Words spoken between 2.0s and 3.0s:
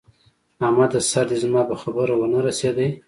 و نه رسېدی!